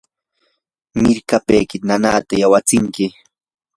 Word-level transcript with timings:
mirkapaykita 1.01 1.85
nanaata 1.87 2.33
yawatsinki. 2.41 3.05